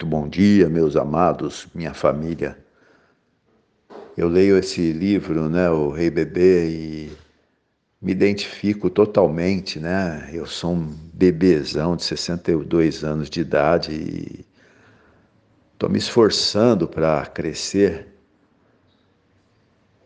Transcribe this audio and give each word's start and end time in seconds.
Muito 0.00 0.16
bom 0.16 0.26
dia, 0.26 0.66
meus 0.66 0.96
amados, 0.96 1.68
minha 1.74 1.92
família. 1.92 2.56
Eu 4.16 4.30
leio 4.30 4.56
esse 4.56 4.94
livro, 4.94 5.50
né, 5.50 5.68
O 5.68 5.90
Rei 5.90 6.08
Bebê, 6.08 6.70
e 6.70 7.12
me 8.00 8.12
identifico 8.12 8.88
totalmente, 8.88 9.78
né? 9.78 10.30
Eu 10.32 10.46
sou 10.46 10.72
um 10.72 10.86
bebezão 11.12 11.96
de 11.96 12.04
62 12.04 13.04
anos 13.04 13.28
de 13.28 13.42
idade 13.42 13.92
e 13.92 14.46
estou 15.74 15.90
me 15.90 15.98
esforçando 15.98 16.88
para 16.88 17.26
crescer 17.26 18.08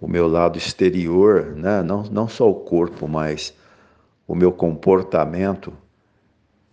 o 0.00 0.08
meu 0.08 0.26
lado 0.26 0.58
exterior, 0.58 1.54
né? 1.54 1.84
não, 1.84 2.02
não 2.02 2.26
só 2.26 2.50
o 2.50 2.64
corpo, 2.64 3.06
mas 3.06 3.54
o 4.26 4.34
meu 4.34 4.50
comportamento 4.50 5.72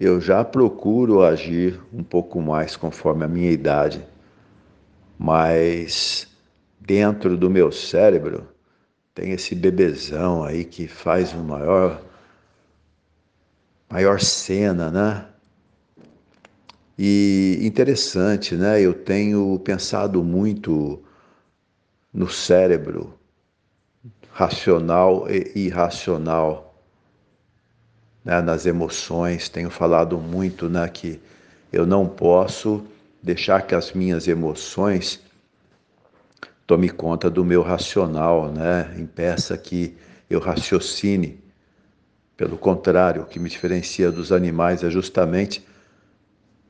eu 0.02 0.20
já 0.20 0.43
procuro 0.43 1.21
agir 1.21 1.79
um 1.93 2.02
pouco 2.02 2.41
mais 2.41 2.75
conforme 2.75 3.23
a 3.23 3.27
minha 3.27 3.52
idade, 3.52 4.04
mas 5.16 6.27
dentro 6.80 7.38
do 7.38 7.52
meu 7.52 7.71
cérebro 7.71 8.48
tem 9.13 9.31
esse 9.31 9.53
bebezão 9.53 10.44
aí 10.44 10.66
que 10.66 10.88
faz 10.88 11.34
uma 11.34 11.59
maior 11.59 12.02
maior 13.88 14.20
cena, 14.20 14.89
né? 14.89 15.27
E 16.97 17.59
interessante, 17.61 18.55
né? 18.55 18.81
Eu 18.81 18.95
tenho 18.95 19.59
pensado 19.59 20.23
muito 20.23 21.03
no 22.11 22.27
cérebro 22.27 23.13
racional 24.31 25.27
e 25.30 25.67
irracional 25.67 26.70
né, 28.23 28.41
nas 28.41 28.66
emoções. 28.66 29.49
Tenho 29.49 29.70
falado 29.70 30.17
muito 30.17 30.70
né, 30.70 30.88
que 30.88 31.20
eu 31.71 31.85
não 31.85 32.07
posso 32.07 32.85
deixar 33.21 33.61
que 33.61 33.75
as 33.75 33.94
minhas 33.94 34.27
emoções 34.27 35.21
tome 36.66 36.89
conta 36.89 37.30
do 37.30 37.44
meu 37.44 37.61
racional, 37.61 38.52
né? 38.52 38.95
impeça 38.97 39.58
que 39.58 39.95
eu 40.30 40.39
raciocine. 40.39 41.39
Pelo 42.38 42.58
contrário, 42.58 43.23
o 43.23 43.25
que 43.25 43.39
me 43.39 43.49
diferencia 43.49 44.11
dos 44.11 44.31
animais 44.31 44.83
é 44.83 44.89
justamente 44.89 45.66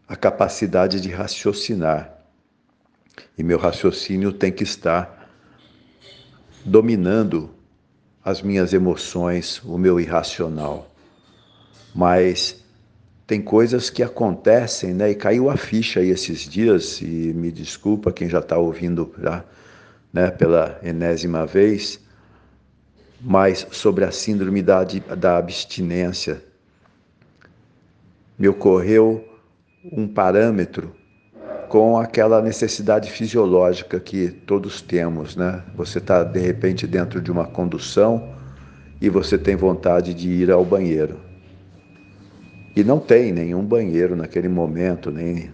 a 0.08 0.16
capacidade 0.16 1.00
de 1.00 1.10
raciocinar. 1.10 2.18
E 3.38 3.44
meu 3.44 3.58
raciocínio 3.58 4.34
tem 4.34 4.52
que 4.52 4.64
estar 4.64 5.30
dominando 6.66 7.50
as 8.24 8.42
minhas 8.42 8.74
emoções, 8.74 9.62
o 9.64 9.78
meu 9.78 10.00
irracional 10.00 10.91
mas 11.94 12.62
tem 13.32 13.42
coisas 13.42 13.90
que 13.90 14.04
acontecem, 14.04 14.94
né? 14.94 15.12
E 15.12 15.16
caiu 15.16 15.50
a 15.50 15.56
ficha 15.56 16.02
aí 16.02 16.10
esses 16.10 16.40
dias, 16.40 17.02
e 17.02 17.34
me 17.34 17.50
desculpa 17.50 18.12
quem 18.12 18.30
já 18.30 18.40
está 18.40 18.58
ouvindo 18.58 19.14
já, 19.22 19.44
né, 20.12 20.30
pela 20.30 20.78
enésima 20.84 21.46
vez, 21.46 21.98
mas 23.22 23.66
sobre 23.72 24.04
a 24.04 24.12
síndrome 24.12 24.62
da, 24.62 24.84
da 25.18 25.38
abstinência. 25.38 26.44
Me 28.38 28.50
ocorreu 28.50 29.24
um 29.94 30.08
parâmetro 30.08 30.94
com 31.70 31.98
aquela 31.98 32.42
necessidade 32.42 33.10
fisiológica 33.10 33.98
que 33.98 34.30
todos 34.30 34.82
temos, 34.82 35.38
né? 35.38 35.64
Você 35.76 36.00
está 36.00 36.22
de 36.24 36.40
repente 36.40 36.86
dentro 36.86 37.22
de 37.22 37.32
uma 37.32 37.46
condução 37.46 38.36
e 39.00 39.10
você 39.10 39.38
tem 39.38 39.56
vontade 39.56 40.14
de 40.14 40.28
ir 40.28 40.52
ao 40.52 40.66
banheiro 40.66 41.31
e 42.76 42.84
não 42.84 43.00
tem 43.00 43.32
nenhum 43.32 43.64
banheiro 43.64 44.16
naquele 44.16 44.48
momento, 44.48 45.12
nem 45.12 45.52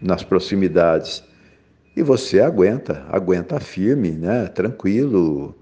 nas 0.00 0.22
proximidades. 0.22 1.22
E 1.94 2.02
você 2.02 2.40
aguenta, 2.40 3.04
aguenta 3.10 3.60
firme, 3.60 4.12
né? 4.12 4.46
tranquilo. 4.46 5.54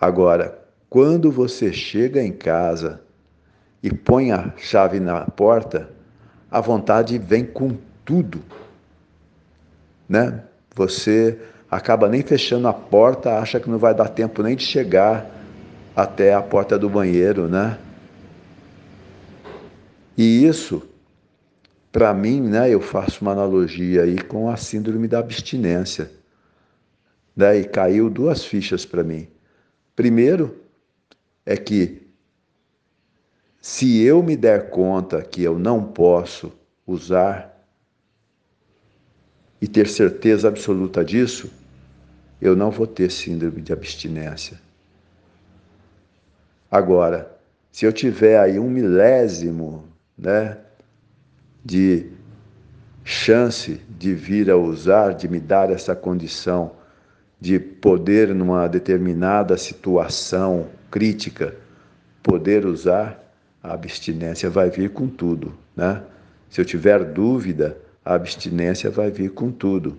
Agora, 0.00 0.58
quando 0.88 1.30
você 1.30 1.72
chega 1.72 2.22
em 2.22 2.32
casa 2.32 3.02
e 3.82 3.92
põe 3.92 4.32
a 4.32 4.52
chave 4.56 5.00
na 5.00 5.22
porta, 5.26 5.90
a 6.50 6.60
vontade 6.60 7.18
vem 7.18 7.44
com 7.44 7.76
tudo. 8.04 8.40
Né? 10.08 10.42
Você 10.74 11.38
acaba 11.70 12.08
nem 12.08 12.22
fechando 12.22 12.68
a 12.68 12.72
porta, 12.72 13.38
acha 13.38 13.60
que 13.60 13.68
não 13.68 13.76
vai 13.76 13.94
dar 13.94 14.08
tempo 14.08 14.42
nem 14.42 14.56
de 14.56 14.64
chegar 14.64 15.26
até 15.94 16.32
a 16.32 16.40
porta 16.40 16.78
do 16.78 16.88
banheiro, 16.88 17.48
né? 17.48 17.76
E 20.18 20.44
isso, 20.44 20.82
para 21.92 22.12
mim, 22.12 22.40
né, 22.40 22.68
eu 22.68 22.80
faço 22.80 23.22
uma 23.22 23.30
analogia 23.30 24.02
aí 24.02 24.20
com 24.20 24.50
a 24.50 24.56
síndrome 24.56 25.06
da 25.06 25.20
abstinência. 25.20 26.10
Né, 27.36 27.60
e 27.60 27.64
caiu 27.64 28.10
duas 28.10 28.44
fichas 28.44 28.84
para 28.84 29.04
mim. 29.04 29.28
Primeiro, 29.94 30.60
é 31.46 31.56
que 31.56 32.08
se 33.60 34.02
eu 34.02 34.20
me 34.20 34.36
der 34.36 34.70
conta 34.70 35.22
que 35.22 35.40
eu 35.40 35.56
não 35.56 35.84
posso 35.84 36.52
usar 36.84 37.56
e 39.60 39.68
ter 39.68 39.86
certeza 39.86 40.48
absoluta 40.48 41.04
disso, 41.04 41.48
eu 42.42 42.56
não 42.56 42.72
vou 42.72 42.88
ter 42.88 43.08
síndrome 43.08 43.62
de 43.62 43.72
abstinência. 43.72 44.60
Agora, 46.68 47.38
se 47.70 47.84
eu 47.84 47.92
tiver 47.92 48.40
aí 48.40 48.58
um 48.58 48.68
milésimo 48.68 49.84
né, 50.18 50.56
de 51.64 52.06
chance 53.04 53.80
de 53.88 54.12
vir 54.14 54.50
a 54.50 54.56
usar, 54.56 55.14
de 55.14 55.28
me 55.28 55.40
dar 55.40 55.70
essa 55.70 55.94
condição 55.94 56.72
de 57.40 57.58
poder, 57.58 58.34
numa 58.34 58.66
determinada 58.66 59.56
situação 59.56 60.66
crítica, 60.90 61.54
poder 62.22 62.66
usar, 62.66 63.24
a 63.62 63.72
abstinência 63.72 64.50
vai 64.50 64.70
vir 64.70 64.90
com 64.90 65.06
tudo. 65.08 65.54
Né? 65.76 66.02
Se 66.50 66.60
eu 66.60 66.64
tiver 66.64 67.04
dúvida, 67.04 67.78
a 68.04 68.14
abstinência 68.14 68.90
vai 68.90 69.10
vir 69.10 69.30
com 69.30 69.50
tudo. 69.50 69.98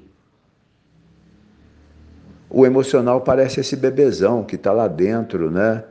O 2.50 2.66
emocional 2.66 3.22
parece 3.22 3.60
esse 3.60 3.76
bebezão 3.76 4.44
que 4.44 4.56
está 4.56 4.72
lá 4.72 4.88
dentro, 4.88 5.52
né? 5.52 5.84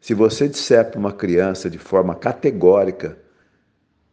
Se 0.00 0.14
você 0.14 0.48
disser 0.48 0.88
para 0.88 1.00
uma 1.00 1.12
criança 1.12 1.68
de 1.68 1.78
forma 1.78 2.14
categórica 2.14 3.18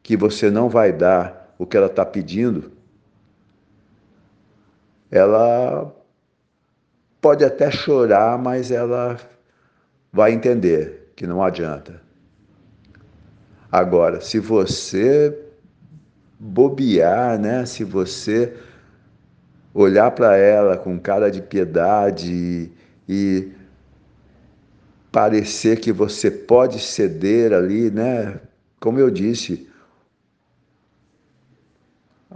que 0.03 0.17
você 0.17 0.51
não 0.51 0.69
vai 0.69 0.91
dar 0.91 1.55
o 1.57 1.65
que 1.65 1.77
ela 1.77 1.87
está 1.87 2.05
pedindo, 2.05 2.71
ela 5.09 5.95
pode 7.21 7.45
até 7.45 7.71
chorar, 7.71 8.37
mas 8.37 8.69
ela 8.69 9.17
vai 10.11 10.33
entender 10.33 11.13
que 11.15 11.25
não 11.25 11.41
adianta. 11.41 12.01
Agora, 13.71 14.21
se 14.21 14.39
você 14.39 15.39
bobear, 16.39 17.39
né? 17.39 17.65
Se 17.65 17.83
você 17.83 18.53
olhar 19.73 20.11
para 20.11 20.35
ela 20.35 20.77
com 20.77 20.99
cara 20.99 21.31
de 21.31 21.41
piedade 21.41 22.69
e 23.07 23.51
parecer 25.11 25.79
que 25.79 25.91
você 25.91 26.29
pode 26.29 26.79
ceder 26.79 27.53
ali, 27.53 27.89
né? 27.89 28.39
Como 28.79 28.99
eu 28.99 29.09
disse, 29.09 29.67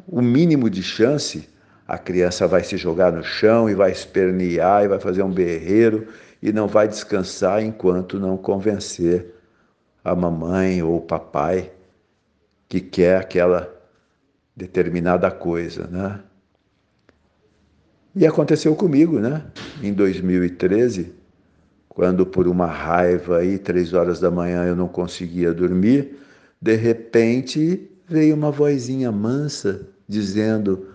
o 0.06 0.22
mínimo 0.22 0.69
de 0.69 0.84
chance, 0.84 1.47
a 1.88 1.97
criança 1.97 2.47
vai 2.47 2.63
se 2.63 2.78
jogar 2.78 3.12
no 3.12 3.24
chão 3.24 3.69
e 3.69 3.74
vai 3.74 3.91
espernear 3.91 4.84
e 4.84 4.88
vai 4.88 5.00
fazer 5.00 5.24
um 5.24 5.31
berreiro 5.31 6.08
e 6.41 6.52
não 6.52 6.68
vai 6.68 6.88
descansar 6.88 7.63
enquanto 7.63 8.19
não 8.19 8.38
convencer 8.38 9.34
a 10.03 10.16
mamãe 10.16 10.84
ou 10.84 10.97
o 10.97 11.02
papai 11.02 11.72
que 12.68 12.81
quer 12.81 13.18
aquela 13.18 13.74
determinada 14.56 15.31
coisa, 15.31 15.88
né? 15.88 16.19
E 18.16 18.25
aconteceu 18.25 18.75
comigo, 18.75 19.19
né? 19.19 19.45
Em 19.81 19.94
2013, 19.94 21.13
quando 21.88 22.25
por 22.25 22.48
uma 22.48 22.66
raiva 22.66 23.38
aí, 23.38 23.57
três 23.57 23.94
horas 23.94 24.19
da 24.19 24.31
manhã 24.31 24.66
eu 24.66 24.75
não 24.75 24.88
conseguia 24.88 25.54
dormir, 25.54 26.18
de 26.62 26.75
repente 26.75 27.89
veio 28.07 28.36
uma 28.36 28.51
vozinha 28.51 29.12
mansa 29.12 29.88
dizendo: 30.07 30.88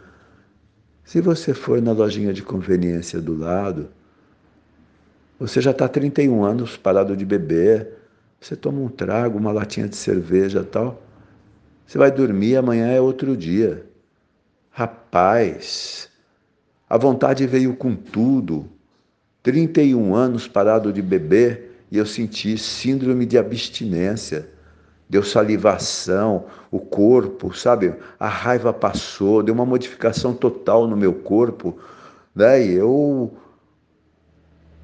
se 1.05 1.21
você 1.21 1.53
for 1.53 1.81
na 1.83 1.93
lojinha 1.93 2.33
de 2.33 2.43
conveniência 2.43 3.21
do 3.21 3.37
lado, 3.37 3.89
você 5.39 5.61
já 5.61 5.73
está 5.73 5.89
31 5.89 6.45
anos 6.45 6.77
parado 6.77 7.17
de 7.17 7.25
beber, 7.25 7.89
você 8.41 8.57
toma 8.57 8.81
um 8.81 8.89
trago, 8.89 9.39
uma 9.39 9.53
latinha 9.53 9.89
de 9.89 9.97
cerveja 9.97 10.65
tal, 10.65 11.03
você 11.87 11.99
vai 11.99 12.11
dormir, 12.11 12.57
amanhã 12.57 12.87
é 12.87 13.01
outro 13.01 13.37
dia. 13.37 13.85
Rapaz, 14.71 16.09
a 16.89 16.97
vontade 16.97 17.47
veio 17.47 17.77
com 17.77 17.95
tudo. 17.95 18.69
31 19.43 20.15
anos 20.15 20.47
parado 20.47 20.93
de 20.93 21.03
beber 21.03 21.85
e 21.91 21.99
eu 21.99 22.07
senti 22.07 22.57
síndrome 22.57 23.27
de 23.27 23.37
abstinência 23.37 24.49
deu 25.13 25.23
salivação, 25.23 26.47
o 26.71 26.81
corpo, 26.81 27.55
sabe? 27.55 27.95
A 28.19 28.29
raiva 28.29 28.73
passou, 28.73 29.43
deu 29.43 29.55
uma 29.55 29.67
modificação 29.67 30.33
total 30.33 30.89
no 30.89 30.97
meu 30.97 31.13
corpo, 31.13 31.77
né? 32.35 32.65
E 32.65 32.73
eu 32.73 33.31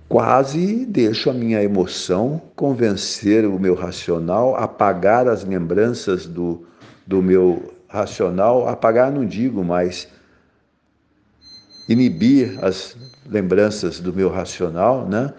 quase 0.07 0.85
deixo 0.85 1.31
a 1.31 1.33
minha 1.33 1.63
emoção 1.63 2.43
convencer 2.55 3.47
o 3.47 3.59
meu 3.59 3.75
racional, 3.75 4.55
apagar 4.55 5.27
as 5.27 5.47
lembranças 5.47 6.27
do, 6.27 6.67
do 7.07 7.23
meu 7.23 7.75
racional, 7.89 8.69
apagar 8.69 9.11
não 9.11 9.25
digo, 9.25 9.65
mas 9.65 10.09
inibir 11.89 12.63
as 12.63 12.95
lembranças 13.25 13.99
do 13.99 14.13
meu 14.13 14.29
racional, 14.29 15.09
né? 15.09 15.33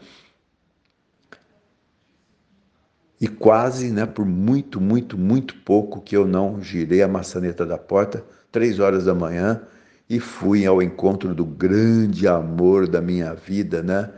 E 3.20 3.28
quase, 3.28 3.92
né, 3.92 4.06
por 4.06 4.26
muito, 4.26 4.80
muito, 4.80 5.18
muito 5.18 5.56
pouco 5.58 6.02
que 6.02 6.16
eu 6.16 6.26
não 6.26 6.62
girei 6.62 7.02
a 7.02 7.08
maçaneta 7.08 7.66
da 7.66 7.78
porta, 7.78 8.24
três 8.52 8.80
horas 8.80 9.06
da 9.06 9.14
manhã, 9.14 9.62
e 10.10 10.20
fui 10.20 10.66
ao 10.66 10.82
encontro 10.82 11.36
do 11.36 11.46
grande 11.46 12.28
amor 12.28 12.88
da 12.88 13.02
minha 13.02 13.34
vida, 13.34 13.84
né? 13.84 14.10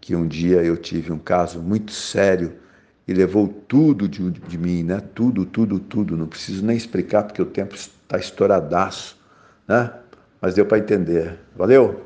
Que 0.00 0.16
um 0.16 0.26
dia 0.26 0.62
eu 0.62 0.76
tive 0.76 1.12
um 1.12 1.18
caso 1.18 1.60
muito 1.60 1.92
sério 1.92 2.54
e 3.06 3.14
levou 3.14 3.46
tudo 3.46 4.08
de, 4.08 4.30
de 4.30 4.58
mim, 4.58 4.82
né? 4.82 5.00
Tudo, 5.14 5.46
tudo, 5.46 5.78
tudo. 5.78 6.16
Não 6.16 6.26
preciso 6.26 6.64
nem 6.64 6.76
explicar 6.76 7.22
porque 7.22 7.40
o 7.40 7.46
tempo 7.46 7.76
está 7.76 8.18
estouradaço, 8.18 9.16
né? 9.68 9.92
Mas 10.40 10.54
deu 10.54 10.66
para 10.66 10.78
entender. 10.78 11.38
Valeu? 11.56 11.94